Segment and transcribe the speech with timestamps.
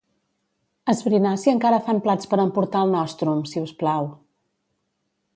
[0.93, 4.09] Esbrinar si encara fan plats per emportar al Nostrum, si us plau.